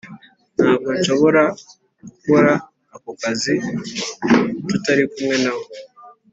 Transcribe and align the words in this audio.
ntabwo 0.57 0.87
nshobora 0.97 1.43
gukora 2.05 2.51
aka 2.95 3.11
kazi 3.21 3.53
tutari 4.67 5.03
kumwe 5.13 5.35
nawe. 5.43 5.65